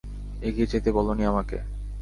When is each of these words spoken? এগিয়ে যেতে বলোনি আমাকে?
এগিয়ে 0.41 0.67
যেতে 0.67 0.89
বলোনি 0.91 1.23
আমাকে? 1.25 1.57